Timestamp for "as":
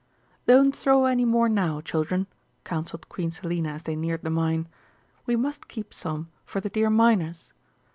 3.73-3.83